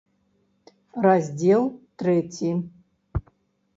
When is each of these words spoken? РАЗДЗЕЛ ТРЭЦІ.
РАЗДЗЕЛ 1.05 1.63
ТРЭЦІ. 1.97 2.51